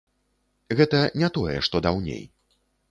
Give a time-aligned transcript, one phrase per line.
[0.79, 2.29] Гэта не тое, што даўней.